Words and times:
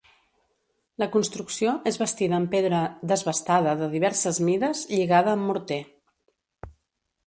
La 1.03 1.07
construcció 1.15 1.75
és 1.91 1.99
bastida 2.05 2.37
amb 2.39 2.51
pedra 2.55 2.81
desbastada 3.13 3.79
de 3.85 3.93
diverses 3.95 4.43
mides, 4.51 4.85
lligada 4.97 5.39
amb 5.39 5.51
morter. 5.53 5.83